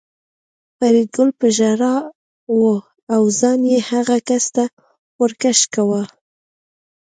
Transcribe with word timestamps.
فریدګل 0.77 1.29
په 1.39 1.47
ژړا 1.57 1.95
و 2.55 2.55
او 3.13 3.21
ځان 3.39 3.59
یې 3.71 3.79
هغه 3.89 4.17
کس 4.27 4.45
ته 4.55 4.63
ور 5.19 5.31
کش 5.41 5.59
کاوه 5.73 6.03